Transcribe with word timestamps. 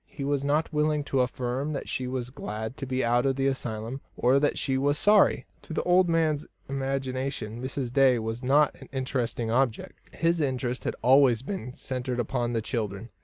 He 0.07 0.23
was 0.23 0.43
not 0.43 0.73
willing 0.73 1.03
to 1.03 1.21
affirm 1.21 1.73
that 1.73 1.87
she 1.87 2.07
was 2.07 2.31
glad 2.31 2.75
to 2.77 2.87
be 2.87 3.05
out 3.05 3.23
of 3.27 3.35
the 3.35 3.45
asylum, 3.45 4.01
or 4.17 4.39
that 4.39 4.57
she 4.57 4.75
was 4.75 4.97
sorry. 4.97 5.45
To 5.61 5.73
the 5.73 5.83
old 5.83 6.09
man's 6.09 6.47
imagination 6.67 7.61
Mrs. 7.61 7.93
Day 7.93 8.17
was 8.17 8.41
not 8.41 8.73
an 8.81 8.89
interesting 8.91 9.51
object; 9.51 9.99
his 10.11 10.41
interest 10.41 10.85
had 10.85 10.95
always 11.03 11.43
been 11.43 11.75
centred 11.75 12.19
upon 12.19 12.53
the 12.53 12.63
children. 12.63 13.09